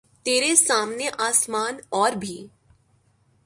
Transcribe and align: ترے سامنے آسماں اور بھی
ترے 0.25 0.55
سامنے 0.55 1.09
آسماں 1.19 1.71
اور 1.89 2.11
بھی 2.11 2.35